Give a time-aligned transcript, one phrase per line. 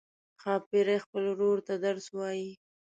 [0.41, 2.49] ښاپیرۍ خپل ورور ته درس وايي.